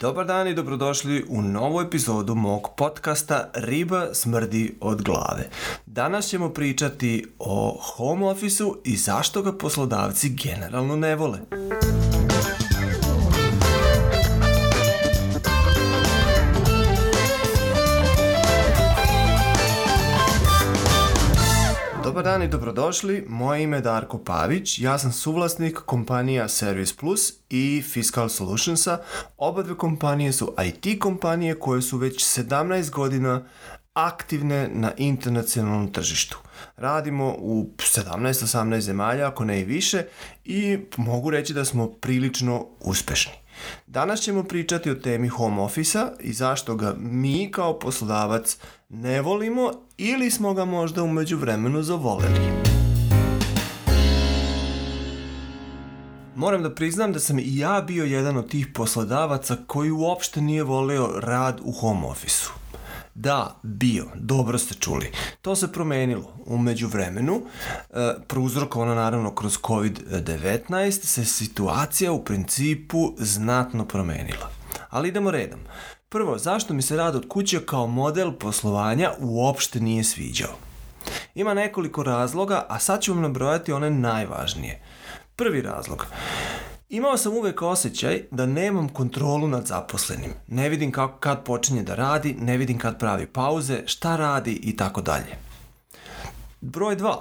Dobar 0.00 0.26
dan 0.26 0.48
i 0.48 0.54
dobrodošli 0.54 1.24
u 1.28 1.42
novu 1.42 1.80
epizodu 1.80 2.34
mog 2.34 2.68
podcasta 2.76 3.50
Riba 3.54 4.14
smrdi 4.14 4.74
od 4.80 5.02
glave. 5.02 5.48
Danas 5.86 6.28
ćemo 6.28 6.50
pričati 6.50 7.26
o 7.38 7.78
home 7.82 8.26
office-u 8.26 8.76
i 8.84 8.96
zašto 8.96 9.42
ga 9.42 9.52
poslodavci 9.52 10.28
generalno 10.28 10.96
ne 10.96 11.16
vole. 11.16 11.38
Dobar 22.14 22.24
dan 22.24 22.42
i 22.42 22.48
dobrodošli. 22.48 23.24
Moje 23.28 23.62
ime 23.62 23.76
je 23.76 23.80
Darko 23.80 24.18
Pavić. 24.18 24.78
Ja 24.78 24.98
sam 24.98 25.12
suvlasnik 25.12 25.78
kompanija 25.78 26.48
Service 26.48 26.94
Plus 27.00 27.32
i 27.50 27.82
Fiscal 27.82 28.28
Solutionsa. 28.28 28.98
Oba 29.36 29.62
dve 29.62 29.76
kompanije 29.76 30.32
su 30.32 30.54
IT 30.64 31.00
kompanije 31.00 31.58
koje 31.58 31.82
su 31.82 31.98
već 31.98 32.24
17 32.24 32.90
godina 32.90 33.44
aktivne 33.94 34.68
na 34.72 34.92
internacionalnom 34.96 35.92
tržištu. 35.92 36.38
Radimo 36.76 37.34
u 37.38 37.70
17-18 37.78 38.80
zemalja, 38.80 39.28
ako 39.28 39.44
ne 39.44 39.60
i 39.60 39.64
više, 39.64 40.04
i 40.44 40.78
mogu 40.96 41.30
reći 41.30 41.54
da 41.54 41.64
smo 41.64 41.88
prilično 41.88 42.66
uspešni. 42.80 43.43
Danas 43.86 44.20
ćemo 44.20 44.42
pričati 44.42 44.90
o 44.90 44.94
temi 44.94 45.28
home 45.28 45.62
office-a 45.62 46.10
i 46.20 46.32
zašto 46.32 46.74
ga 46.76 46.94
mi 46.98 47.50
kao 47.50 47.78
poslodavac 47.78 48.56
ne 48.88 49.22
volimo 49.22 49.72
ili 49.96 50.30
smo 50.30 50.54
ga 50.54 50.64
možda 50.64 51.02
umeđu 51.02 51.36
vremenu 51.36 51.82
zavoleli. 51.82 52.40
Moram 56.36 56.62
da 56.62 56.74
priznam 56.74 57.12
da 57.12 57.20
sam 57.20 57.38
i 57.38 57.56
ja 57.56 57.84
bio 57.86 58.04
jedan 58.04 58.36
od 58.36 58.50
tih 58.50 58.66
poslodavaca 58.74 59.56
koji 59.66 59.90
uopšte 59.90 60.40
nije 60.40 60.62
voleo 60.62 61.20
rad 61.20 61.60
u 61.64 61.72
home 61.72 62.06
office-u. 62.06 62.63
Da, 63.14 63.56
bio, 63.62 64.04
dobro 64.14 64.58
ste 64.58 64.74
čuli. 64.74 65.12
To 65.42 65.56
se 65.56 65.72
promenilo 65.72 66.32
umeđu 66.46 66.88
vremenu, 66.88 67.42
e, 67.90 68.14
prouzrokovano 68.28 68.94
naravno 68.94 69.34
kroz 69.34 69.58
COVID-19, 69.58 70.90
se 70.90 71.24
situacija 71.24 72.12
u 72.12 72.24
principu 72.24 73.14
znatno 73.18 73.84
promenila. 73.84 74.50
Ali 74.90 75.08
idemo 75.08 75.30
redom. 75.30 75.60
Prvo, 76.08 76.38
zašto 76.38 76.74
mi 76.74 76.82
se 76.82 76.96
rad 76.96 77.16
od 77.16 77.28
kuće 77.28 77.60
kao 77.66 77.86
model 77.86 78.32
poslovanja 78.32 79.12
uopšte 79.18 79.80
nije 79.80 80.04
sviđao? 80.04 80.52
Ima 81.34 81.54
nekoliko 81.54 82.02
razloga, 82.02 82.66
a 82.68 82.78
sad 82.78 83.02
ću 83.02 83.12
vam 83.12 83.22
nabrojati 83.22 83.72
one 83.72 83.90
najvažnije. 83.90 84.82
Prvi 85.36 85.62
razlog. 85.62 86.06
Imao 86.94 87.16
sam 87.16 87.32
uvek 87.32 87.62
osjećaj 87.62 88.22
da 88.30 88.46
nemam 88.46 88.88
kontrolu 88.88 89.48
nad 89.48 89.66
zaposlenim. 89.66 90.30
Ne 90.48 90.68
vidim 90.68 90.92
kako, 90.92 91.18
kad 91.18 91.44
počinje 91.44 91.82
da 91.82 91.94
radi, 91.94 92.36
ne 92.40 92.56
vidim 92.56 92.78
kad 92.78 92.98
pravi 92.98 93.26
pauze, 93.26 93.82
šta 93.86 94.16
radi 94.16 94.52
i 94.52 94.76
tako 94.76 95.02
dalje. 95.02 95.36
Broj 96.60 96.96
2. 96.96 97.14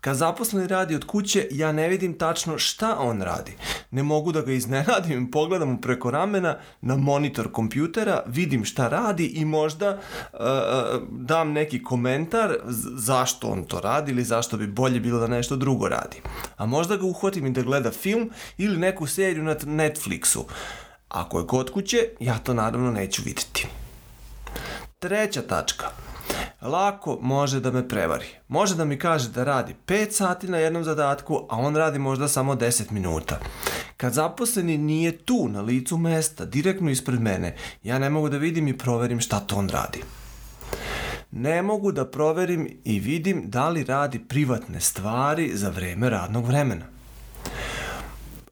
Kad 0.00 0.16
zaposleni 0.16 0.66
radi 0.66 0.94
od 0.94 1.04
kuće, 1.04 1.48
ja 1.50 1.72
ne 1.72 1.88
vidim 1.88 2.18
tačno 2.18 2.58
šta 2.58 2.96
on 2.98 3.22
radi. 3.22 3.52
Ne 3.90 4.02
mogu 4.02 4.32
da 4.32 4.40
ga 4.40 4.52
iznenadim 4.52 5.30
pogledam 5.30 5.68
mu 5.68 5.80
preko 5.80 6.10
ramena 6.10 6.58
na 6.80 6.96
monitor 6.96 7.52
kompjutera, 7.52 8.22
vidim 8.26 8.64
šta 8.64 8.88
radi 8.88 9.26
i 9.26 9.44
možda 9.44 9.98
uh, 10.32 10.40
dam 11.10 11.52
neki 11.52 11.82
komentar 11.82 12.56
zašto 12.96 13.48
on 13.48 13.64
to 13.64 13.80
radi 13.80 14.12
ili 14.12 14.24
zašto 14.24 14.56
bi 14.56 14.66
bolje 14.66 15.00
bilo 15.00 15.18
da 15.18 15.26
nešto 15.26 15.56
drugo 15.56 15.88
radi. 15.88 16.22
A 16.56 16.66
možda 16.66 16.96
ga 16.96 17.06
uhvatim 17.06 17.46
i 17.46 17.50
da 17.50 17.62
gleda 17.62 17.90
film 17.90 18.30
ili 18.58 18.76
neku 18.76 19.06
seriju 19.06 19.44
na 19.44 19.54
Netflixu. 19.54 20.44
Ako 21.08 21.38
je 21.38 21.46
kod 21.46 21.70
kuće, 21.70 22.08
ja 22.20 22.38
to 22.38 22.54
naravno 22.54 22.90
neću 22.90 23.22
videti. 23.24 23.66
Treća 24.98 25.42
tačka– 25.42 25.86
lako 26.62 27.18
može 27.20 27.60
da 27.60 27.70
me 27.70 27.88
prevari. 27.88 28.26
Može 28.48 28.74
da 28.74 28.84
mi 28.84 28.98
kaže 28.98 29.28
da 29.28 29.44
radi 29.44 29.74
5 29.86 30.10
sati 30.10 30.48
na 30.48 30.58
jednom 30.58 30.84
zadatku, 30.84 31.46
a 31.50 31.56
on 31.56 31.76
radi 31.76 31.98
možda 31.98 32.28
samo 32.28 32.54
10 32.54 32.90
minuta. 32.90 33.38
Kad 33.96 34.12
zaposleni 34.12 34.78
nije 34.78 35.18
tu, 35.18 35.48
na 35.48 35.60
licu 35.60 35.96
mesta, 35.96 36.44
direktno 36.44 36.90
ispred 36.90 37.20
mene, 37.20 37.56
ja 37.82 37.98
ne 37.98 38.10
mogu 38.10 38.28
da 38.28 38.36
vidim 38.36 38.68
i 38.68 38.78
proverim 38.78 39.20
šta 39.20 39.40
to 39.40 39.56
on 39.56 39.68
radi. 39.68 40.02
Ne 41.30 41.62
mogu 41.62 41.92
da 41.92 42.06
proverim 42.06 42.80
i 42.84 43.00
vidim 43.00 43.42
da 43.50 43.68
li 43.68 43.84
radi 43.84 44.18
privatne 44.18 44.80
stvari 44.80 45.56
za 45.56 45.70
vreme 45.70 46.10
radnog 46.10 46.46
vremena. 46.46 46.84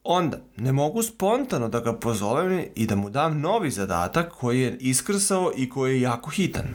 Onda, 0.05 0.39
ne 0.57 0.73
mogu 0.73 1.03
spontano 1.03 1.69
da 1.69 1.81
ga 1.81 1.93
pozovem 1.93 2.65
i 2.75 2.87
da 2.87 2.97
mu 2.97 3.11
dam 3.11 3.41
novi 3.41 3.71
zadatak 3.71 4.33
koji 4.33 4.61
je 4.61 4.77
iskrsao 4.81 5.53
i 5.57 5.69
koji 5.69 5.95
je 5.95 6.01
jako 6.01 6.31
hitan. 6.31 6.67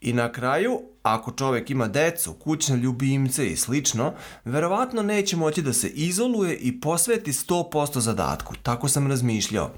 I 0.00 0.12
na 0.12 0.32
kraju, 0.32 0.80
ako 1.02 1.32
čovek 1.32 1.70
ima 1.70 1.88
decu, 1.88 2.32
kućne 2.32 2.76
ljubimce 2.76 3.46
i 3.46 3.56
slično, 3.56 4.12
verovatno 4.44 5.02
neće 5.02 5.36
moći 5.36 5.62
da 5.62 5.72
se 5.72 5.88
izoluje 5.88 6.56
i 6.56 6.80
posveti 6.80 7.32
100% 7.32 7.98
zadatku. 7.98 8.54
Tako 8.62 8.88
sam 8.88 9.06
razmišljao. 9.06 9.70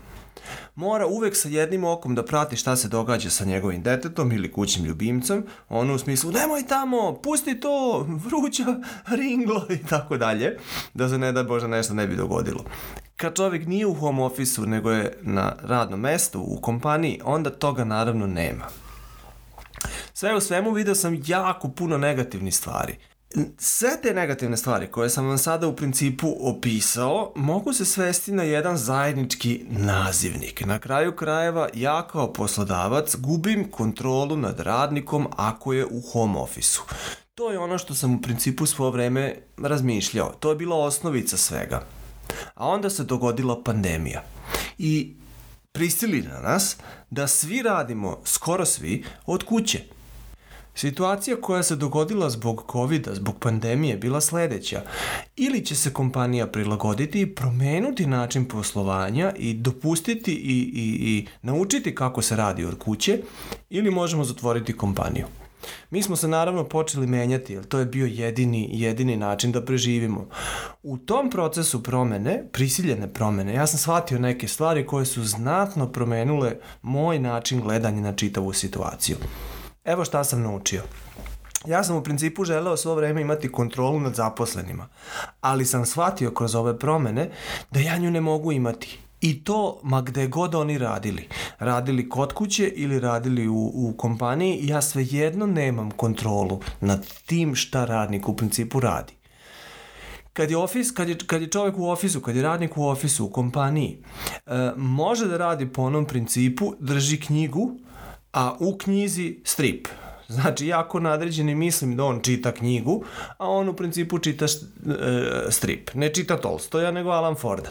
Mora 0.74 1.06
uvek 1.06 1.36
sa 1.36 1.48
jednim 1.48 1.84
okom 1.84 2.14
da 2.14 2.24
prati 2.24 2.56
šta 2.56 2.76
se 2.76 2.88
događa 2.88 3.30
sa 3.30 3.44
njegovim 3.44 3.82
detetom 3.82 4.32
ili 4.32 4.52
kućnim 4.52 4.86
ljubimcem, 4.86 5.44
ono 5.68 5.94
u 5.94 5.98
smislu 5.98 6.32
nemoj 6.32 6.66
tamo, 6.66 7.20
pusti 7.22 7.60
to, 7.60 8.06
vruća, 8.08 8.64
ringlo 9.18 9.66
i 9.70 9.86
tako 9.86 10.16
dalje, 10.16 10.58
da 10.94 11.08
se 11.08 11.18
ne 11.18 11.32
da 11.32 11.42
Bože 11.42 11.68
nešto 11.68 11.94
ne 11.94 12.06
bi 12.06 12.16
dogodilo. 12.16 12.64
Kad 13.16 13.36
čovjek 13.36 13.66
nije 13.66 13.86
u 13.86 13.94
home 13.94 14.22
office-u 14.22 14.66
nego 14.66 14.90
je 14.90 15.18
na 15.22 15.56
radnom 15.62 16.00
mestu, 16.00 16.40
u 16.40 16.60
kompaniji, 16.60 17.20
onda 17.24 17.50
toga 17.50 17.84
naravno 17.84 18.26
nema. 18.26 18.64
Sve 20.22 20.36
u 20.36 20.40
svemu 20.40 20.72
video 20.72 20.94
sam 20.94 21.22
jako 21.26 21.68
puno 21.68 21.98
negativnih 21.98 22.56
stvari. 22.56 22.96
Sve 23.58 23.90
te 24.02 24.14
negativne 24.14 24.56
stvari 24.56 24.86
koje 24.86 25.10
sam 25.10 25.26
vam 25.26 25.38
sada 25.38 25.68
u 25.68 25.76
principu 25.76 26.36
opisao 26.40 27.32
mogu 27.36 27.72
se 27.72 27.84
svesti 27.84 28.32
na 28.32 28.42
jedan 28.42 28.76
zajednički 28.76 29.64
nazivnik. 29.68 30.66
Na 30.66 30.78
kraju 30.78 31.16
krajeva 31.16 31.68
ja 31.74 32.08
kao 32.08 32.32
poslodavac 32.32 33.16
gubim 33.16 33.70
kontrolu 33.70 34.36
nad 34.36 34.60
radnikom 34.60 35.26
ako 35.36 35.72
je 35.72 35.86
u 35.86 36.00
home 36.12 36.38
office-u. 36.38 36.82
To 37.34 37.50
je 37.50 37.58
ono 37.58 37.78
što 37.78 37.94
sam 37.94 38.14
u 38.14 38.20
principu 38.22 38.66
svo 38.66 38.90
vreme 38.90 39.36
razmišljao. 39.58 40.34
To 40.40 40.50
je 40.50 40.56
bila 40.56 40.76
osnovica 40.76 41.36
svega. 41.36 41.86
A 42.54 42.68
onda 42.68 42.90
se 42.90 43.04
dogodila 43.04 43.62
pandemija. 43.62 44.24
I 44.78 45.16
prisili 45.72 46.22
na 46.22 46.40
nas 46.40 46.76
da 47.10 47.26
svi 47.26 47.62
radimo, 47.62 48.20
skoro 48.24 48.66
svi, 48.66 49.04
od 49.26 49.44
kuće. 49.44 50.01
Situacija 50.74 51.36
koja 51.40 51.62
se 51.62 51.76
dogodila 51.76 52.30
zbog 52.30 52.64
covid 52.72 53.08
zbog 53.12 53.38
pandemije, 53.38 53.96
bila 53.96 54.20
sledeća. 54.20 54.82
Ili 55.36 55.64
će 55.64 55.74
se 55.74 55.92
kompanija 55.92 56.46
prilagoditi 56.46 57.20
i 57.20 57.34
promenuti 57.34 58.06
način 58.06 58.44
poslovanja 58.44 59.32
i 59.36 59.54
dopustiti 59.54 60.32
i, 60.32 60.58
i, 60.74 61.16
i 61.16 61.26
naučiti 61.42 61.94
kako 61.94 62.22
se 62.22 62.36
radi 62.36 62.64
od 62.64 62.78
kuće, 62.78 63.18
ili 63.70 63.90
možemo 63.90 64.24
zatvoriti 64.24 64.76
kompaniju. 64.76 65.26
Mi 65.90 66.02
smo 66.02 66.16
se 66.16 66.28
naravno 66.28 66.64
počeli 66.64 67.06
menjati, 67.06 67.52
jer 67.52 67.64
to 67.64 67.78
je 67.78 67.86
bio 67.86 68.06
jedini, 68.06 68.68
jedini 68.72 69.16
način 69.16 69.52
da 69.52 69.64
preživimo. 69.64 70.28
U 70.82 70.98
tom 70.98 71.30
procesu 71.30 71.82
promene, 71.82 72.44
prisiljene 72.52 73.12
promene, 73.12 73.54
ja 73.54 73.66
sam 73.66 73.78
shvatio 73.78 74.18
neke 74.18 74.48
stvari 74.48 74.86
koje 74.86 75.06
su 75.06 75.24
znatno 75.24 75.88
promenule 75.88 76.56
moj 76.82 77.18
način 77.18 77.60
gledanja 77.60 78.00
na 78.00 78.12
čitavu 78.12 78.52
situaciju. 78.52 79.16
Evo 79.84 80.04
šta 80.04 80.24
sam 80.24 80.42
naučio. 80.42 80.82
Ja 81.66 81.84
sam 81.84 81.96
u 81.96 82.02
principu 82.02 82.44
želeo 82.44 82.76
svo 82.76 82.94
vreme 82.94 83.20
imati 83.20 83.52
kontrolu 83.52 84.00
nad 84.00 84.14
zaposlenima, 84.14 84.88
ali 85.40 85.64
sam 85.64 85.86
shvatio 85.86 86.30
kroz 86.30 86.54
ove 86.54 86.78
promene 86.78 87.30
da 87.70 87.80
ja 87.80 87.98
nju 87.98 88.10
ne 88.10 88.20
mogu 88.20 88.52
imati. 88.52 88.98
I 89.20 89.44
to 89.44 89.80
ma 89.82 90.00
gde 90.00 90.26
god 90.26 90.54
oni 90.54 90.78
radili. 90.78 91.28
Radili 91.58 92.08
kod 92.08 92.32
kuće 92.32 92.68
ili 92.68 93.00
radili 93.00 93.48
u, 93.48 93.70
u 93.74 93.94
kompaniji, 93.96 94.66
ja 94.66 94.82
svejedno 94.82 95.46
nemam 95.46 95.90
kontrolu 95.90 96.60
nad 96.80 97.06
tim 97.26 97.54
šta 97.54 97.84
radnik 97.84 98.28
u 98.28 98.36
principu 98.36 98.80
radi. 98.80 99.12
Kad 100.32 100.50
je, 100.50 100.56
ofis, 100.56 100.90
kad, 100.90 101.08
je, 101.08 101.18
kad 101.26 101.42
je 101.42 101.50
čovjek 101.50 101.78
u 101.78 101.88
ofisu, 101.88 102.20
kad 102.20 102.36
je 102.36 102.42
radnik 102.42 102.76
u 102.76 102.86
ofisu, 102.86 103.24
u 103.24 103.30
kompaniji, 103.30 103.98
e, 104.46 104.72
može 104.76 105.26
da 105.26 105.36
radi 105.36 105.68
po 105.68 105.82
onom 105.82 106.04
principu, 106.04 106.74
drži 106.80 107.20
knjigu, 107.20 107.70
a 108.32 108.56
u 108.60 108.78
knjizi 108.78 109.36
strip. 109.44 109.88
Znači, 110.28 110.66
ja 110.66 110.80
ako 110.80 111.00
nadređeni 111.00 111.54
mislim 111.54 111.96
da 111.96 112.04
on 112.04 112.20
čita 112.20 112.52
knjigu, 112.52 113.04
a 113.38 113.48
on 113.48 113.68
u 113.68 113.76
principu 113.76 114.18
čita 114.18 114.44
e, 114.44 114.48
strip. 115.50 115.90
Ne 115.94 116.14
čita 116.14 116.36
Tolstoja, 116.36 116.90
nego 116.90 117.10
Alan 117.10 117.34
Forda. 117.34 117.70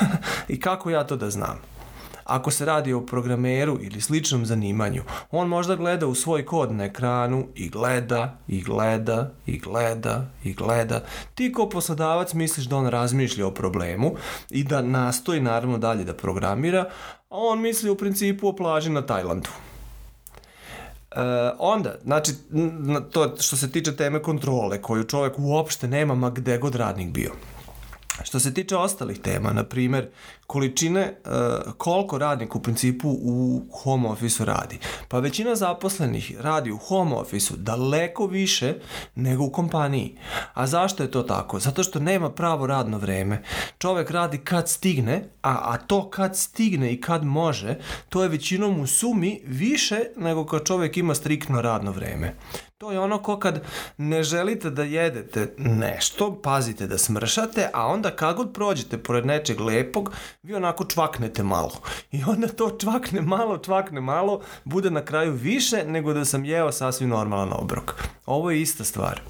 I 0.48 0.60
kako 0.60 0.90
ja 0.90 1.04
to 1.04 1.16
da 1.16 1.30
znam? 1.30 1.60
Ako 2.24 2.50
se 2.50 2.64
radi 2.64 2.92
o 2.92 3.06
programeru 3.06 3.78
ili 3.80 4.00
sličnom 4.00 4.46
zanimanju, 4.46 5.02
on 5.30 5.48
možda 5.48 5.76
gleda 5.76 6.06
u 6.06 6.14
svoj 6.14 6.44
kod 6.44 6.72
na 6.72 6.84
ekranu 6.84 7.46
i 7.54 7.68
gleda, 7.68 8.38
i 8.48 8.62
gleda, 8.62 9.30
i 9.46 9.58
gleda, 9.58 10.26
i 10.44 10.54
gleda. 10.54 11.04
Ti 11.34 11.52
kao 11.52 11.68
poslodavac 11.68 12.34
misliš 12.34 12.66
da 12.66 12.76
on 12.76 12.86
razmišlja 12.86 13.46
o 13.46 13.50
problemu 13.50 14.14
i 14.50 14.64
da 14.64 14.82
nastoji 14.82 15.40
naravno 15.40 15.78
dalje 15.78 16.04
da 16.04 16.14
programira, 16.14 16.80
a 17.30 17.36
on 17.36 17.60
misli 17.60 17.90
u 17.90 17.96
principu 17.96 18.48
o 18.48 18.56
plaži 18.56 18.90
na 18.90 19.02
Tajlandu. 19.02 19.50
E, 21.10 21.20
onda, 21.58 21.94
znači, 22.04 22.32
to 23.10 23.34
što 23.40 23.56
se 23.56 23.70
tiče 23.70 23.96
teme 23.96 24.22
kontrole, 24.22 24.82
koju 24.82 25.04
čovek 25.04 25.34
uopšte 25.38 25.88
nema 25.88 26.14
ma 26.14 26.30
gde 26.30 26.58
god 26.58 26.74
radnik 26.74 27.08
bio. 27.10 27.32
Što 28.22 28.40
se 28.40 28.54
tiče 28.54 28.76
ostalih 28.76 29.18
tema, 29.18 29.52
na 29.52 29.64
primer, 29.64 30.08
količine, 30.46 31.14
uh, 31.24 31.72
koliko 31.72 32.18
radnik 32.18 32.56
u 32.56 32.62
principu 32.62 33.08
u 33.08 33.66
home 33.82 34.08
office 34.08 34.44
radi. 34.44 34.78
Pa 35.08 35.18
većina 35.18 35.56
zaposlenih 35.56 36.40
radi 36.40 36.70
u 36.70 36.78
home 36.78 37.14
office 37.14 37.54
daleko 37.56 38.26
više 38.26 38.74
nego 39.14 39.44
u 39.44 39.50
kompaniji. 39.50 40.16
A 40.54 40.66
zašto 40.66 41.02
je 41.02 41.10
to 41.10 41.22
tako? 41.22 41.58
Zato 41.58 41.82
što 41.82 42.00
nema 42.00 42.30
pravo 42.30 42.66
radno 42.66 42.98
vreme. 42.98 43.42
Čovek 43.78 44.10
radi 44.10 44.38
kad 44.38 44.68
stigne, 44.68 45.24
a, 45.42 45.58
a 45.62 45.76
to 45.76 46.10
kad 46.10 46.36
stigne 46.36 46.92
i 46.92 47.00
kad 47.00 47.24
može, 47.24 47.78
to 48.08 48.22
je 48.22 48.28
većinom 48.28 48.80
u 48.80 48.86
sumi 48.86 49.40
više 49.46 49.98
nego 50.16 50.46
kad 50.46 50.64
čovek 50.64 50.96
ima 50.96 51.14
striktno 51.14 51.62
radno 51.62 51.90
vreme. 51.90 52.34
To 52.78 52.92
je 52.92 53.00
ono 53.00 53.18
ko 53.22 53.38
kad 53.38 53.62
ne 53.96 54.22
želite 54.22 54.70
da 54.70 54.82
jedete 54.82 55.54
nešto, 55.56 56.40
pazite 56.42 56.86
da 56.86 56.98
smršate, 56.98 57.70
a 57.72 57.86
onda 57.86 58.10
kad 58.10 58.36
god 58.36 58.52
prođete 58.52 58.98
pored 58.98 59.26
nečeg 59.26 59.60
lepog, 59.60 60.12
vi 60.42 60.54
onako 60.54 60.84
čvaknete 60.84 61.42
malo. 61.42 61.72
I 62.12 62.22
onda 62.26 62.48
to 62.48 62.76
čvakne 62.80 63.20
malo, 63.20 63.58
čvakne 63.58 64.00
malo, 64.00 64.40
bude 64.64 64.90
na 64.90 65.04
kraju 65.04 65.32
više 65.32 65.84
nego 65.86 66.12
da 66.12 66.24
sam 66.24 66.44
jeo 66.44 66.72
sasvim 66.72 67.08
normalan 67.08 67.52
obrok. 67.52 67.94
Ovo 68.26 68.50
je 68.50 68.60
ista 68.60 68.84
stvar. 68.84 69.20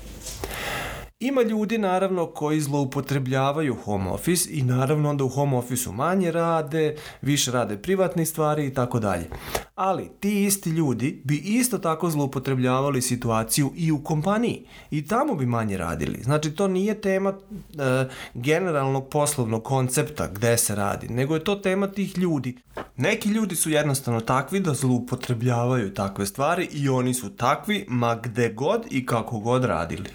Ima 1.20 1.42
ljudi 1.42 1.78
naravno 1.78 2.26
koji 2.26 2.60
zloupotrebljavaju 2.60 3.76
home 3.84 4.10
office 4.10 4.48
i 4.52 4.62
naravno 4.62 5.10
onda 5.10 5.24
u 5.24 5.28
home 5.28 5.56
officeu 5.56 5.92
manje 5.92 6.30
rade, 6.30 6.96
više 7.22 7.50
rade 7.50 7.76
privatne 7.76 8.26
stvari 8.26 8.66
i 8.66 8.74
tako 8.74 9.00
dalje. 9.00 9.30
Ali 9.74 10.10
ti 10.20 10.44
isti 10.44 10.70
ljudi 10.70 11.20
bi 11.24 11.36
isto 11.36 11.78
tako 11.78 12.10
zloupotrebljavali 12.10 13.02
situaciju 13.02 13.72
i 13.76 13.92
u 13.92 14.04
kompaniji 14.04 14.64
i 14.90 15.06
tamo 15.06 15.34
bi 15.34 15.46
manje 15.46 15.78
radili. 15.78 16.22
Znači 16.22 16.50
to 16.50 16.68
nije 16.68 17.00
tema 17.00 17.32
e, 17.32 18.08
generalnog 18.34 19.08
poslovnog 19.08 19.64
koncepta 19.64 20.28
gde 20.32 20.56
se 20.58 20.74
radi, 20.74 21.08
nego 21.08 21.34
je 21.34 21.44
to 21.44 21.54
tema 21.54 21.86
tih 21.86 22.18
ljudi. 22.18 22.56
Neki 22.96 23.28
ljudi 23.28 23.56
su 23.56 23.70
jednostavno 23.70 24.20
takvi 24.20 24.60
da 24.60 24.74
zloupotrebljavaju 24.74 25.94
takve 25.94 26.26
stvari 26.26 26.68
i 26.72 26.88
oni 26.88 27.14
su 27.14 27.36
takvi 27.36 27.84
ma 27.88 28.14
gde 28.14 28.52
god 28.52 28.86
i 28.90 29.06
kako 29.06 29.38
god 29.38 29.64
radili. 29.64 30.10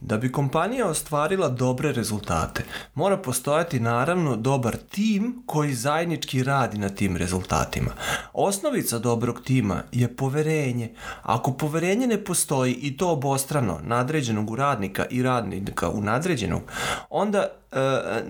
Da 0.00 0.16
bi 0.16 0.32
kompanija 0.32 0.86
ostvarila 0.86 1.48
dobre 1.48 1.92
rezultate, 1.92 2.64
mora 2.94 3.16
postojati 3.16 3.80
naravno 3.80 4.36
dobar 4.36 4.76
tim 4.76 5.42
koji 5.46 5.74
zajednički 5.74 6.42
radi 6.42 6.78
na 6.78 6.88
tim 6.88 7.16
rezultatima. 7.16 7.90
Osnovica 8.32 8.98
dobrog 8.98 9.40
tima 9.44 9.82
je 9.92 10.16
poverenje. 10.16 10.94
Ako 11.22 11.52
poverenje 11.52 12.06
ne 12.06 12.24
postoji 12.24 12.72
i 12.72 12.96
to 12.96 13.10
obostrano 13.10 13.80
nadređenog 13.82 14.50
u 14.50 14.56
radnika 14.56 15.06
i 15.10 15.22
radnika 15.22 15.90
u 15.90 16.00
nadređenog, 16.02 16.62
onda 17.10 17.46
e, 17.72 17.78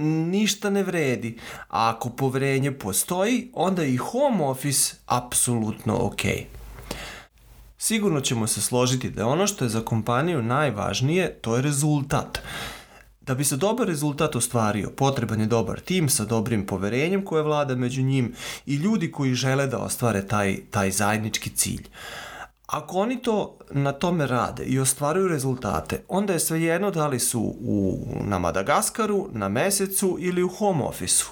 ništa 0.04 0.70
ne 0.70 0.82
vredi. 0.82 1.38
A 1.68 1.90
ako 1.90 2.10
poverenje 2.10 2.72
postoji, 2.72 3.50
onda 3.54 3.84
i 3.84 3.96
home 3.96 4.44
office 4.44 4.94
apsolutno 5.06 5.98
okej. 6.00 6.46
Okay. 6.52 6.58
Sigurno 7.80 8.20
ćemo 8.20 8.46
se 8.46 8.60
složiti 8.60 9.10
da 9.10 9.26
ono 9.26 9.46
što 9.46 9.64
je 9.64 9.68
za 9.68 9.80
kompaniju 9.80 10.42
najvažnije, 10.42 11.34
to 11.40 11.56
je 11.56 11.62
rezultat. 11.62 12.38
Da 13.20 13.34
bi 13.34 13.44
se 13.44 13.56
dobar 13.56 13.86
rezultat 13.86 14.36
ostvario, 14.36 14.90
potreban 14.90 15.40
je 15.40 15.46
dobar 15.46 15.80
tim 15.80 16.08
sa 16.08 16.24
dobrim 16.24 16.66
poverenjem 16.66 17.24
koje 17.24 17.42
vlada 17.42 17.74
među 17.74 18.02
njim 18.02 18.34
i 18.66 18.74
ljudi 18.74 19.12
koji 19.12 19.34
žele 19.34 19.66
da 19.66 19.78
ostvare 19.78 20.26
taj, 20.26 20.56
taj 20.70 20.90
zajednički 20.90 21.50
cilj. 21.50 21.88
Ako 22.66 22.98
oni 22.98 23.22
to 23.22 23.58
na 23.70 23.92
tome 23.92 24.26
rade 24.26 24.64
i 24.64 24.78
ostvaruju 24.78 25.28
rezultate, 25.28 26.02
onda 26.08 26.32
je 26.32 26.40
svejedno 26.40 26.90
da 26.90 27.06
li 27.06 27.18
su 27.18 27.40
u, 27.60 28.06
na 28.24 28.38
Madagaskaru, 28.38 29.28
na 29.32 29.48
mesecu 29.48 30.16
ili 30.20 30.42
u 30.42 30.48
home 30.48 30.84
officeu 30.84 31.28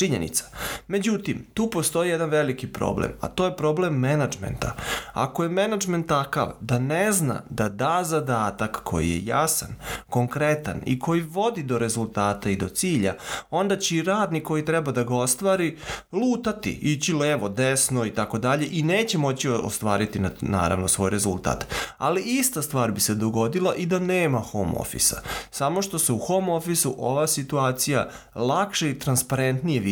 činjenica. 0.00 0.44
Međutim, 0.88 1.46
tu 1.54 1.70
postoji 1.70 2.10
jedan 2.10 2.30
veliki 2.30 2.66
problem, 2.66 3.12
a 3.20 3.28
to 3.28 3.44
je 3.44 3.56
problem 3.56 3.98
menadžmenta. 3.98 4.74
Ako 5.12 5.42
je 5.42 5.48
menadžment 5.48 6.06
takav 6.08 6.52
da 6.60 6.78
ne 6.78 7.12
zna 7.12 7.42
da 7.50 7.68
da 7.68 8.04
zadatak 8.04 8.80
koji 8.84 9.10
je 9.10 9.24
jasan, 9.24 9.68
konkretan 10.08 10.80
i 10.86 10.98
koji 10.98 11.20
vodi 11.20 11.62
do 11.62 11.78
rezultata 11.78 12.50
i 12.50 12.56
do 12.56 12.68
cilja, 12.68 13.14
onda 13.50 13.76
će 13.76 13.96
i 13.96 14.02
radnik 14.02 14.44
koji 14.44 14.64
treba 14.64 14.92
da 14.92 15.04
ga 15.04 15.14
ostvari 15.14 15.76
lutati, 16.12 16.70
ići 16.70 17.12
levo, 17.12 17.48
desno 17.48 18.06
i 18.06 18.10
tako 18.10 18.38
dalje 18.38 18.68
i 18.70 18.82
neće 18.82 19.18
moći 19.18 19.48
ostvariti 19.48 20.18
na, 20.18 20.30
naravno 20.40 20.88
svoj 20.88 21.10
rezultat. 21.10 21.66
Ali 21.98 22.22
ista 22.22 22.62
stvar 22.62 22.90
bi 22.90 23.00
se 23.00 23.14
dogodila 23.14 23.74
i 23.74 23.86
da 23.86 23.98
nema 23.98 24.38
home 24.38 24.72
office-a. 24.76 25.20
Samo 25.50 25.82
što 25.82 25.98
se 25.98 26.12
u 26.12 26.18
home 26.18 26.52
office-u 26.52 26.94
ova 26.98 27.26
situacija 27.26 28.08
lakše 28.34 28.90
i 28.90 28.98
transparentnije 28.98 29.80
vidi. 29.80 29.89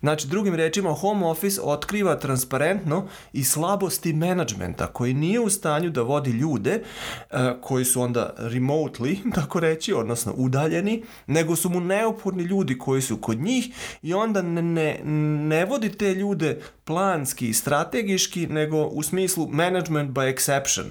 Znači, 0.00 0.28
drugim 0.28 0.54
rečima, 0.54 0.92
home 0.92 1.26
office 1.26 1.60
otkriva 1.62 2.16
transparentno 2.18 3.08
i 3.32 3.44
slabosti 3.44 4.12
menadžmenta 4.12 4.86
koji 4.86 5.14
nije 5.14 5.40
u 5.40 5.50
stanju 5.50 5.90
da 5.90 6.02
vodi 6.02 6.30
ljude 6.30 6.82
uh, 7.30 7.38
koji 7.60 7.84
su 7.84 8.02
onda 8.02 8.34
remotely, 8.38 9.16
tako 9.36 9.60
reći, 9.60 9.92
odnosno 9.92 10.32
udaljeni, 10.36 11.04
nego 11.26 11.56
su 11.56 11.70
mu 11.70 11.80
neophodni 11.80 12.42
ljudi 12.42 12.78
koji 12.78 13.02
su 13.02 13.16
kod 13.16 13.38
njih 13.38 13.68
i 14.02 14.14
onda 14.14 14.42
ne, 14.42 14.62
ne, 14.62 15.00
ne 15.48 15.64
vodi 15.64 15.88
te 15.92 16.14
ljude 16.14 16.60
planski 16.84 17.48
i 17.48 17.54
strategiški, 17.54 18.46
nego 18.46 18.84
u 18.84 19.02
smislu 19.02 19.48
management 19.50 20.10
by 20.10 20.34
exception. 20.34 20.84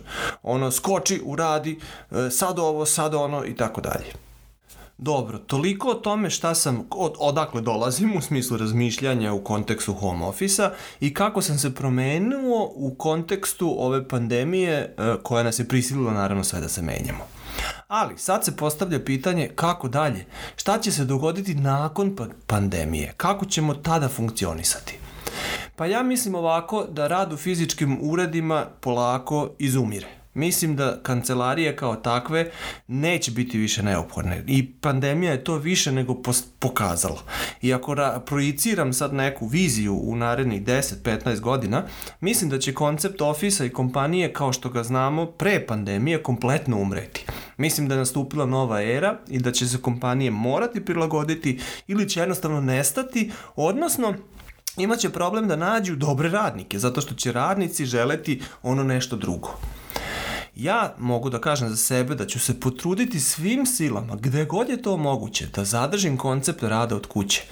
Ono, 0.44 0.72
skoči, 0.72 1.22
uradi, 1.24 1.80
e, 2.12 2.30
sad 2.30 2.60
ovo, 2.60 2.86
sad 2.86 3.16
ono 3.16 3.46
i 3.46 3.56
tako 3.56 3.82
dalje. 3.82 4.29
Dobro, 5.02 5.38
toliko 5.38 5.90
o 5.90 5.94
tome 5.94 6.30
šta 6.30 6.56
sam, 6.56 6.88
od, 6.92 7.14
odakle 7.20 7.62
dolazim 7.62 8.18
u 8.18 8.22
smislu 8.22 8.58
razmišljanja 8.58 9.34
u 9.34 9.44
kontekstu 9.44 9.94
home 9.94 10.26
office-a 10.26 10.72
i 11.00 11.14
kako 11.14 11.42
sam 11.42 11.58
se 11.58 11.76
promenio 11.76 12.64
u 12.76 12.96
kontekstu 12.98 13.76
ove 13.78 14.08
pandemije 14.08 14.74
e, 14.74 15.16
koja 15.24 15.44
nas 15.44 15.60
je 15.60 15.68
prisilila 15.68 16.14
naravno 16.14 16.44
sve 16.44 16.62
da 16.62 16.70
se 16.70 16.82
menjamo. 16.82 17.24
Ali 17.88 18.18
sad 18.18 18.46
se 18.46 18.58
postavlja 18.58 19.00
pitanje 19.06 19.50
kako 19.56 19.88
dalje? 19.88 20.26
Šta 20.56 20.80
će 20.80 20.92
se 20.92 21.06
dogoditi 21.06 21.56
nakon 21.56 22.16
pa, 22.16 22.26
pandemije? 22.48 23.14
Kako 23.18 23.46
ćemo 23.46 23.74
tada 23.74 24.08
funkcionisati? 24.08 24.98
Pa 25.76 25.86
ja 25.86 26.04
mislim 26.04 26.36
ovako 26.36 26.86
da 26.92 27.08
rad 27.08 27.34
u 27.34 27.38
fizičkim 27.38 27.98
uredima 28.02 28.66
polako 28.80 29.50
izumire. 29.60 30.19
Mislim 30.34 30.76
da 30.76 31.00
kancelarije 31.04 31.76
kao 31.76 31.96
takve 31.96 32.52
neće 32.88 33.32
biti 33.32 33.58
više 33.58 33.84
neophodne 33.84 34.44
i 34.48 34.72
pandemija 34.72 35.32
je 35.32 35.44
to 35.44 35.56
više 35.56 35.92
nego 35.92 36.22
pokazala. 36.60 37.22
I 37.62 37.74
ako 37.74 37.96
projiciram 38.26 38.94
sad 38.94 39.14
neku 39.14 39.48
viziju 39.48 40.00
u 40.04 40.16
narednih 40.16 40.64
10-15 40.64 41.40
godina, 41.40 41.84
mislim 42.22 42.50
da 42.50 42.60
će 42.60 42.74
koncept 42.74 43.22
ofisa 43.22 43.66
i 43.66 43.70
kompanije 43.70 44.34
kao 44.34 44.54
što 44.54 44.70
ga 44.70 44.84
znamo 44.84 45.26
pre 45.26 45.66
pandemije 45.68 46.24
kompletno 46.24 46.78
umreti. 46.78 47.26
Mislim 47.58 47.88
da 47.88 47.96
je 47.96 48.00
nastupila 48.00 48.46
nova 48.46 48.82
era 48.82 49.20
i 49.28 49.40
da 49.40 49.52
će 49.52 49.68
se 49.68 49.82
kompanije 49.82 50.32
morati 50.32 50.86
prilagoditi 50.86 51.60
ili 51.88 52.10
će 52.10 52.20
jednostavno 52.20 52.62
nestati, 52.62 53.32
odnosno 53.56 54.14
imaće 54.78 55.10
problem 55.10 55.48
da 55.48 55.56
nađu 55.56 55.96
dobre 55.96 56.30
radnike, 56.30 56.80
zato 56.80 57.02
što 57.02 57.16
će 57.16 57.32
radnici 57.32 57.86
želeti 57.86 58.42
ono 58.64 58.84
nešto 58.84 59.16
drugo 59.16 59.60
ja 60.64 60.96
mogu 60.98 61.30
da 61.30 61.42
kažem 61.42 61.70
za 61.70 61.76
sebe 61.76 62.16
da 62.16 62.28
ću 62.28 62.40
se 62.40 62.60
potruditi 62.60 63.20
svim 63.20 63.66
silama, 63.66 64.16
gde 64.16 64.46
god 64.46 64.70
je 64.70 64.82
to 64.82 64.98
moguće, 64.98 65.48
da 65.56 65.66
zadržim 65.66 66.18
koncept 66.18 66.64
rada 66.64 66.96
od 66.96 67.06
kuće. 67.06 67.44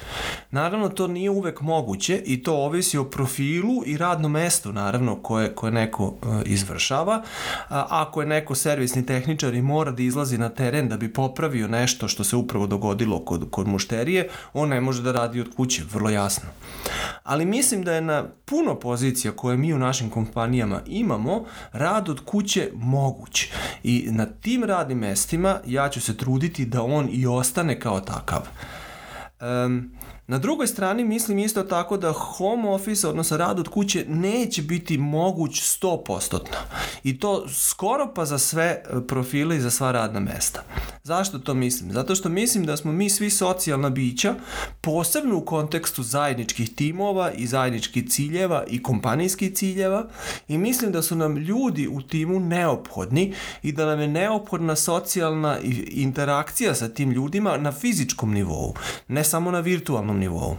Naravno, 0.52 0.90
to 0.90 1.08
nije 1.08 1.30
uvek 1.30 1.62
moguće 1.62 2.22
i 2.26 2.44
to 2.44 2.56
ovisi 2.56 2.98
o 2.98 3.04
profilu 3.04 3.84
i 3.86 3.98
radnom 3.98 4.32
mestu, 4.32 4.74
naravno, 4.74 5.16
koje, 5.16 5.56
koje 5.56 5.72
neko 5.72 6.06
uh, 6.06 6.42
izvršava. 6.46 7.24
A, 7.70 7.86
ako 7.90 8.22
je 8.22 8.28
neko 8.28 8.56
servisni 8.56 9.06
tehničar 9.06 9.54
i 9.54 9.62
mora 9.62 9.92
da 9.92 10.04
izlazi 10.04 10.38
na 10.38 10.50
teren 10.50 10.90
da 10.90 10.98
bi 10.98 11.14
popravio 11.14 11.68
nešto 11.68 12.08
što 12.08 12.24
se 12.24 12.36
upravo 12.36 12.68
dogodilo 12.68 13.26
kod, 13.26 13.48
kod 13.52 13.68
mušterije, 13.68 14.30
on 14.54 14.70
ne 14.70 14.82
može 14.82 15.02
da 15.02 15.12
radi 15.12 15.42
od 15.42 15.56
kuće, 15.56 15.84
vrlo 15.94 16.10
jasno. 16.10 16.50
Ali 17.24 17.46
mislim 17.46 17.84
da 17.84 17.94
je 17.94 18.02
na 18.02 18.26
puno 18.46 18.76
pozicija 18.76 19.32
koje 19.32 19.58
mi 19.58 19.74
u 19.74 19.78
našim 19.78 20.10
kompanijama 20.10 20.82
imamo, 20.86 21.46
rad 21.72 22.10
od 22.10 22.20
kuće 22.26 22.72
moguć. 22.98 23.51
I 23.84 24.08
na 24.12 24.25
tim 24.25 24.63
radnim 24.63 24.98
mestima 24.98 25.60
ja 25.66 25.89
ću 25.89 26.01
se 26.01 26.18
truditi 26.18 26.66
da 26.66 26.84
on 26.84 27.10
i 27.12 27.25
ostane 27.27 27.80
kao 27.80 28.00
takav. 28.00 28.42
Um, 29.42 29.92
Na 30.30 30.38
drugoj 30.38 30.68
strani 30.68 31.04
mislim 31.04 31.40
isto 31.40 31.64
tako 31.64 31.98
da 31.98 32.12
home 32.12 32.70
office, 32.70 33.08
odnosno 33.08 33.38
rad 33.38 33.60
od 33.60 33.68
kuće, 33.68 34.06
neće 34.08 34.62
biti 34.62 34.98
moguć 34.98 35.62
100%. 35.82 36.40
I 37.04 37.20
to 37.20 37.50
skoro 37.50 38.12
pa 38.16 38.26
za 38.26 38.38
sve 38.38 38.64
e, 38.64 38.84
profile 39.08 39.58
i 39.58 39.60
za 39.60 39.70
sva 39.70 39.92
radna 39.92 40.20
mesta. 40.20 40.64
Zašto 41.04 41.40
to 41.40 41.54
mislim? 41.54 41.92
Zato 41.92 42.16
što 42.16 42.30
mislim 42.30 42.66
da 42.66 42.78
smo 42.78 42.92
mi 42.92 43.10
svi 43.10 43.30
socijalna 43.30 43.90
bića, 43.90 44.36
posebno 44.82 45.38
u 45.38 45.46
kontekstu 45.46 46.04
zajedničkih 46.04 46.76
timova 46.76 47.32
i 47.32 47.48
zajedničkih 47.48 48.10
ciljeva 48.10 48.64
i 48.68 48.84
kompanijskih 48.84 49.54
ciljeva 49.54 50.08
i 50.48 50.58
mislim 50.58 50.92
da 50.92 51.02
su 51.02 51.16
nam 51.16 51.38
ljudi 51.38 51.88
u 51.88 52.02
timu 52.02 52.40
neophodni 52.40 53.34
i 53.64 53.72
da 53.72 53.86
nam 53.86 54.00
je 54.00 54.08
neophodna 54.08 54.76
socijalna 54.76 55.58
interakcija 55.88 56.76
sa 56.76 56.90
tim 56.90 57.12
ljudima 57.12 57.58
na 57.58 57.72
fizičkom 57.72 58.34
nivou, 58.34 58.74
ne 59.08 59.24
samo 59.24 59.52
na 59.52 59.60
virtualnom 59.60 60.17
nivou. 60.18 60.58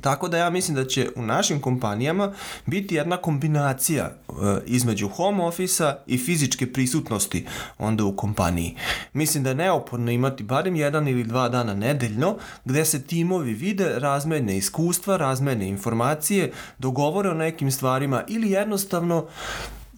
Tako 0.00 0.28
da 0.28 0.38
ja 0.38 0.50
mislim 0.50 0.74
da 0.74 0.84
će 0.84 1.08
u 1.16 1.22
našim 1.22 1.60
kompanijama 1.60 2.32
biti 2.66 2.94
jedna 2.94 3.16
kombinacija 3.16 4.04
e, 4.04 4.32
između 4.66 5.08
home 5.08 5.44
office-a 5.44 5.96
i 6.06 6.18
fizičke 6.18 6.72
prisutnosti 6.72 7.46
onda 7.78 8.04
u 8.04 8.16
kompaniji. 8.16 8.76
Mislim 9.12 9.44
da 9.44 9.50
je 9.50 9.54
neophodno 9.54 10.10
imati 10.10 10.42
barem 10.42 10.76
jedan 10.76 11.08
ili 11.08 11.24
dva 11.24 11.48
dana 11.48 11.74
nedeljno 11.74 12.36
gde 12.64 12.84
se 12.84 13.02
timovi 13.02 13.52
vide 13.52 13.94
razmene 13.98 14.56
iskustva, 14.56 15.16
razmene 15.16 15.68
informacije, 15.68 16.52
dogovore 16.78 17.30
o 17.30 17.34
nekim 17.34 17.70
stvarima 17.70 18.24
ili 18.28 18.50
jednostavno 18.50 19.26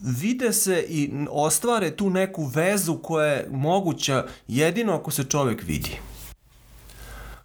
vide 0.01 0.53
se 0.53 0.85
i 0.89 1.11
ostvare 1.29 1.91
tu 1.91 2.09
neku 2.09 2.45
vezu 2.45 2.97
koja 2.97 3.27
je 3.27 3.47
moguća 3.51 4.25
jedino 4.47 4.93
ako 4.93 5.11
se 5.11 5.23
čovek 5.23 5.63
vidi. 5.63 5.99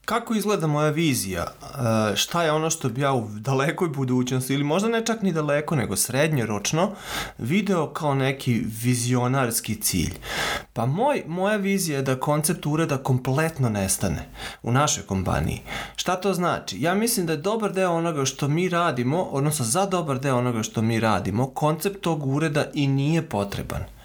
Kako 0.09 0.35
izgleda 0.35 0.67
moja 0.67 0.91
vizija? 0.91 1.43
E, 1.43 2.17
šta 2.17 2.43
je 2.43 2.53
ono 2.53 2.71
što 2.71 2.89
bi 2.89 3.01
ja 3.01 3.13
u 3.13 3.29
dalekoj 3.29 3.89
budućnosti, 3.89 4.55
ili 4.55 4.65
možda 4.65 4.89
ne 4.89 5.07
čak 5.07 5.23
ni 5.23 5.33
daleko, 5.33 5.77
nego 5.77 5.97
srednjoročno, 5.97 6.91
video 7.39 7.87
kao 7.87 8.15
neki 8.15 8.63
vizionarski 8.83 9.81
cilj? 9.81 10.15
Pa 10.73 10.87
moj, 10.87 11.23
moja 11.27 11.57
vizija 11.57 11.97
je 11.97 12.03
da 12.03 12.21
koncept 12.21 12.67
ureda 12.67 12.99
kompletno 12.99 13.69
nestane 13.69 14.29
u 14.63 14.73
našoj 14.73 15.07
kompaniji. 15.07 15.61
Šta 15.97 16.17
to 16.17 16.35
znači? 16.35 16.83
Ja 16.83 16.95
mislim 16.95 17.27
da 17.27 17.33
je 17.33 17.45
dobar 17.45 17.73
deo 17.73 17.93
onoga 17.93 18.25
što 18.25 18.49
mi 18.49 18.69
radimo, 18.69 19.23
odnosno 19.23 19.65
za 19.65 19.87
dobar 19.87 20.19
deo 20.19 20.39
onoga 20.39 20.63
što 20.63 20.83
mi 20.83 21.01
radimo, 21.01 21.51
koncept 21.51 22.01
tog 22.01 22.27
ureda 22.27 22.65
i 22.75 22.87
nije 22.87 23.23
potreban. 23.23 23.98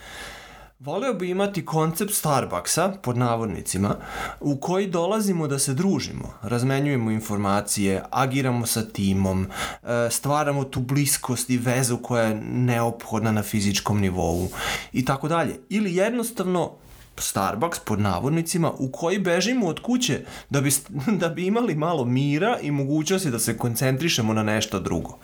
Voleo 0.83 1.13
bi 1.13 1.29
imati 1.29 1.65
koncept 1.65 2.13
Starbucksa, 2.13 2.93
pod 3.01 3.17
navodnicima, 3.17 3.95
u 4.39 4.55
koji 4.55 4.87
dolazimo 4.87 5.47
da 5.47 5.59
se 5.59 5.73
družimo, 5.73 6.33
razmenjujemo 6.41 7.11
informacije, 7.11 8.03
agiramo 8.11 8.65
sa 8.65 8.81
timom, 8.81 9.47
e, 9.83 10.09
stvaramo 10.11 10.63
tu 10.63 10.79
bliskost 10.79 11.49
i 11.49 11.57
vezu 11.57 11.97
koja 11.97 12.23
je 12.23 12.41
neophodna 12.45 13.31
na 13.31 13.43
fizičkom 13.43 14.01
nivou 14.01 14.49
i 14.93 15.05
tako 15.05 15.27
dalje. 15.27 15.59
Ili 15.69 15.95
jednostavno 15.95 16.71
Starbucks 17.17 17.79
pod 17.79 17.99
navodnicima 17.99 18.71
u 18.77 18.91
koji 18.91 19.19
bežimo 19.19 19.67
od 19.67 19.79
kuće 19.79 20.25
da 20.49 20.61
bi, 20.61 20.71
da 21.21 21.29
bi 21.29 21.45
imali 21.45 21.75
malo 21.75 22.05
mira 22.05 22.59
i 22.61 22.71
mogućnosti 22.71 23.31
da 23.31 23.39
se 23.39 23.57
koncentrišemo 23.57 24.33
na 24.33 24.43
nešto 24.43 24.79
drugo. 24.79 25.19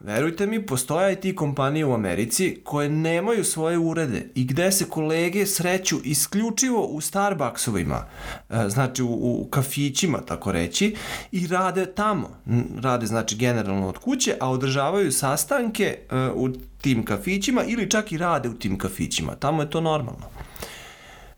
Verujte 0.00 0.46
mi, 0.46 0.66
postoja 0.66 1.10
i 1.10 1.16
ti 1.16 1.36
kompanije 1.36 1.84
u 1.84 1.94
Americi 1.94 2.60
koje 2.64 2.88
nemaju 2.88 3.44
svoje 3.44 3.78
urede 3.78 4.30
i 4.34 4.44
gde 4.44 4.72
se 4.72 4.84
kolege 4.84 5.46
sreću 5.46 5.96
isključivo 6.04 6.86
u 6.86 7.00
Starbucksovima, 7.00 8.04
e, 8.50 8.68
znači 8.68 9.02
u, 9.02 9.08
u 9.08 9.48
kafićima, 9.50 10.18
tako 10.20 10.52
reći, 10.52 10.96
i 11.32 11.46
rade 11.46 11.86
tamo. 11.86 12.30
Rade, 12.80 13.06
znači, 13.06 13.36
generalno 13.36 13.88
od 13.88 13.98
kuće, 13.98 14.34
a 14.40 14.50
održavaju 14.50 15.12
sastanke 15.12 15.84
e, 15.84 16.16
u 16.34 16.48
tim 16.80 17.04
kafićima 17.04 17.64
ili 17.64 17.90
čak 17.90 18.12
i 18.12 18.18
rade 18.18 18.48
u 18.48 18.54
tim 18.54 18.78
kafićima. 18.78 19.34
Tamo 19.34 19.62
je 19.62 19.70
to 19.70 19.80
normalno. 19.80 20.26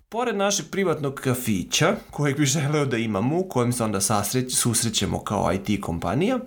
Pored 0.08 0.36
našeg 0.36 0.66
privatnog 0.70 1.14
kafića, 1.14 1.96
kojeg 2.10 2.36
bi 2.36 2.44
želeo 2.44 2.86
da 2.86 2.96
imamo, 2.96 3.38
u 3.38 3.48
kojem 3.48 3.72
se 3.72 3.84
onda 3.84 4.00
susrećemo 4.48 5.24
kao 5.24 5.52
IT 5.52 5.80
kompanija, 5.80 6.38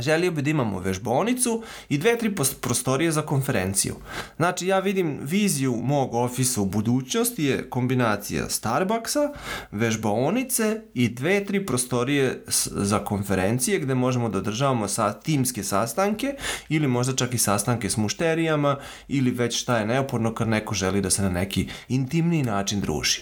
želio 0.00 0.30
bi 0.30 0.42
da 0.42 0.50
imamo 0.50 0.78
vežbonicu 0.78 1.62
i 1.88 1.98
dve, 1.98 2.18
tri 2.18 2.34
prostorije 2.60 3.12
za 3.12 3.22
konferenciju. 3.22 3.94
Znači, 4.36 4.66
ja 4.66 4.78
vidim 4.78 5.18
viziju 5.22 5.76
mog 5.82 6.14
ofisa 6.14 6.60
u 6.60 6.66
budućnosti 6.66 7.44
je 7.44 7.70
kombinacija 7.70 8.48
Starbucksa, 8.48 9.32
vežbonice 9.70 10.80
i 10.94 11.08
dve, 11.08 11.44
tri 11.44 11.66
prostorije 11.66 12.44
za 12.70 12.98
konferencije 12.98 13.78
gde 13.78 13.94
možemo 13.94 14.28
da 14.28 14.38
održavamo 14.38 14.88
sa 14.88 15.12
timske 15.12 15.62
sastanke 15.62 16.34
ili 16.68 16.88
možda 16.88 17.16
čak 17.16 17.34
i 17.34 17.38
sastanke 17.38 17.90
s 17.90 17.96
mušterijama 17.96 18.76
ili 19.08 19.30
već 19.30 19.60
šta 19.60 19.78
je 19.78 19.86
neophodno 19.86 20.34
kad 20.34 20.48
neko 20.48 20.74
želi 20.74 21.00
da 21.00 21.10
se 21.10 21.22
na 21.22 21.30
neki 21.30 21.68
intimni 21.88 22.42
način 22.42 22.80
druži. 22.80 23.20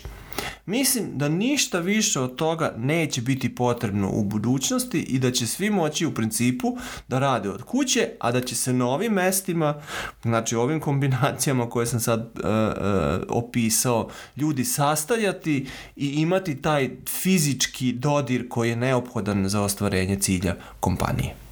Mislim 0.67 1.19
da 1.19 1.29
ništa 1.29 1.79
više 1.79 2.21
od 2.21 2.37
toga 2.37 2.75
neće 2.79 3.21
biti 3.23 3.55
potrebno 3.55 4.11
u 4.13 4.25
budućnosti 4.25 4.99
i 4.99 5.19
da 5.19 5.31
će 5.31 5.47
svi 5.47 5.71
moći 5.71 6.07
u 6.07 6.15
principu 6.15 6.77
da 7.09 7.19
rade 7.19 7.51
od 7.51 7.63
kuće, 7.63 8.09
a 8.21 8.33
da 8.33 8.41
će 8.41 8.55
se 8.55 8.73
na 8.73 8.87
ovim 8.87 9.13
mestima, 9.13 9.83
znači 10.23 10.57
ovim 10.57 10.81
kombinacijama 10.81 11.71
koje 11.71 11.87
sam 11.87 12.01
sad 12.01 12.21
uh, 12.21 12.45
uh, 12.45 13.23
opisao, 13.29 14.09
ljudi 14.37 14.65
sastajati 14.65 15.67
i 15.97 16.07
imati 16.07 16.63
taj 16.63 16.91
fizički 17.09 17.93
dodir 17.93 18.49
koji 18.49 18.71
je 18.71 18.77
neophodan 18.77 19.49
za 19.49 19.63
ostvarenje 19.63 20.17
cilja 20.17 20.57
kompanije. 20.81 21.46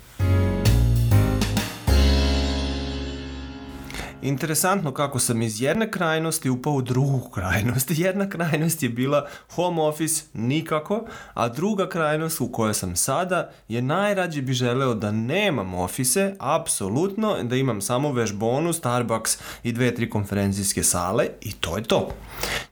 Interesantno 4.24 4.92
kako 4.92 5.18
sam 5.18 5.42
iz 5.42 5.62
jedne 5.62 5.90
krajnosti 5.90 6.50
upao 6.50 6.72
u 6.72 6.82
drugu 6.82 7.30
krajnost. 7.30 7.90
Jedna 7.96 8.28
krajnost 8.28 8.82
je 8.82 8.88
bila 8.88 9.26
home 9.54 9.82
office 9.82 10.22
nikako, 10.34 11.06
a 11.34 11.48
druga 11.48 11.88
krajnost 11.88 12.40
u 12.40 12.48
kojoj 12.48 12.74
sam 12.74 12.96
sada 12.96 13.50
je 13.68 13.82
najrađe 13.82 14.42
bi 14.42 14.52
želeo 14.52 14.94
da 14.94 15.10
nemam 15.10 15.74
ofise, 15.74 16.34
apsolutno, 16.38 17.36
da 17.42 17.56
imam 17.56 17.80
samo 17.80 18.12
vežbonu, 18.12 18.72
Starbucks 18.72 19.38
i 19.62 19.72
dve, 19.72 19.94
tri 19.94 20.10
konferencijske 20.10 20.82
sale 20.82 21.26
i 21.40 21.52
to 21.52 21.76
je 21.76 21.82
to. 21.82 22.08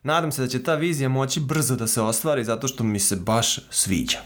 Nadam 0.02 0.32
se 0.32 0.42
da 0.42 0.48
će 0.48 0.62
ta 0.62 0.74
vizija 0.74 1.08
moći 1.08 1.40
brzo 1.40 1.76
da 1.76 1.86
se 1.86 2.02
ostvari 2.02 2.44
zato 2.44 2.68
što 2.68 2.84
mi 2.84 2.98
se 2.98 3.16
baš 3.16 3.58
sviđa. 3.70 4.18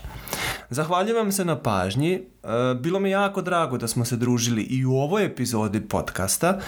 Zahvaljujem 0.71 1.33
se 1.33 1.45
na 1.45 1.59
pažnji. 1.59 2.13
E, 2.13 2.75
bilo 2.75 3.01
mi 3.01 3.11
jako 3.11 3.43
drago 3.43 3.79
da 3.79 3.89
smo 3.89 4.05
se 4.05 4.17
družili 4.17 4.63
i 4.63 4.85
u 4.85 4.93
ovoj 4.93 5.25
epizodi 5.25 5.81
podcasta. 5.81 6.59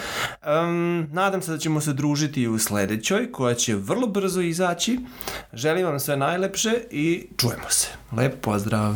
Um, 0.63 1.07
nadam 1.11 1.41
se 1.41 1.51
da 1.51 1.57
ćemo 1.57 1.81
se 1.81 1.93
družiti 1.93 2.41
i 2.41 2.47
u 2.47 2.59
sledećoj, 2.59 3.31
koja 3.31 3.55
će 3.55 3.75
vrlo 3.75 4.07
brzo 4.07 4.41
izaći. 4.41 4.99
Želim 5.53 5.85
vam 5.85 5.99
sve 5.99 6.17
najlepše 6.17 6.73
i 6.91 7.27
čujemo 7.37 7.69
se. 7.69 7.87
Lep 8.11 8.41
pozdrav! 8.41 8.95